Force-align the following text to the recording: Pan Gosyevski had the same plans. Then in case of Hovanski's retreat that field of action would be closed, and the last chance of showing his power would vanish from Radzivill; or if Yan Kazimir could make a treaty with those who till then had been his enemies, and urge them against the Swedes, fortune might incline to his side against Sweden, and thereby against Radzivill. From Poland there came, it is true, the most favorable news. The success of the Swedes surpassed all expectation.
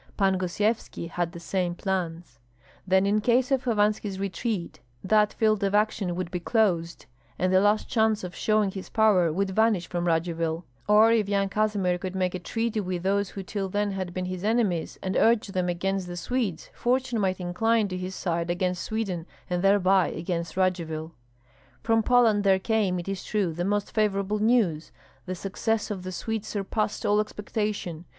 Pan 0.17 0.39
Gosyevski 0.39 1.09
had 1.11 1.31
the 1.31 1.39
same 1.39 1.75
plans. 1.75 2.39
Then 2.87 3.05
in 3.05 3.21
case 3.21 3.51
of 3.51 3.65
Hovanski's 3.65 4.19
retreat 4.19 4.79
that 5.03 5.31
field 5.33 5.63
of 5.63 5.75
action 5.75 6.15
would 6.15 6.31
be 6.31 6.39
closed, 6.39 7.05
and 7.37 7.53
the 7.53 7.61
last 7.61 7.87
chance 7.87 8.23
of 8.23 8.33
showing 8.33 8.71
his 8.71 8.89
power 8.89 9.31
would 9.31 9.51
vanish 9.51 9.85
from 9.87 10.07
Radzivill; 10.07 10.65
or 10.87 11.11
if 11.11 11.29
Yan 11.29 11.49
Kazimir 11.49 11.99
could 11.99 12.15
make 12.15 12.33
a 12.33 12.39
treaty 12.39 12.79
with 12.79 13.03
those 13.03 13.29
who 13.29 13.43
till 13.43 13.69
then 13.69 13.91
had 13.91 14.11
been 14.11 14.25
his 14.25 14.43
enemies, 14.43 14.97
and 15.03 15.15
urge 15.15 15.49
them 15.49 15.69
against 15.69 16.07
the 16.07 16.17
Swedes, 16.17 16.71
fortune 16.73 17.19
might 17.19 17.39
incline 17.39 17.87
to 17.87 17.95
his 17.95 18.15
side 18.15 18.49
against 18.49 18.81
Sweden, 18.81 19.27
and 19.51 19.61
thereby 19.63 20.07
against 20.07 20.57
Radzivill. 20.57 21.11
From 21.83 22.01
Poland 22.01 22.43
there 22.43 22.57
came, 22.57 22.97
it 22.97 23.07
is 23.07 23.23
true, 23.23 23.53
the 23.53 23.63
most 23.63 23.91
favorable 23.93 24.39
news. 24.39 24.91
The 25.27 25.35
success 25.35 25.91
of 25.91 26.01
the 26.01 26.11
Swedes 26.11 26.47
surpassed 26.47 27.05
all 27.05 27.19
expectation. 27.19 28.05